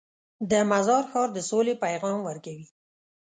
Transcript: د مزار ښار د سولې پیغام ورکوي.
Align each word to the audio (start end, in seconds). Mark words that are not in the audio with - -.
د 0.51 0.51
مزار 0.69 1.03
ښار 1.11 1.29
د 1.33 1.39
سولې 1.49 1.73
پیغام 1.83 2.19
ورکوي. 2.23 2.67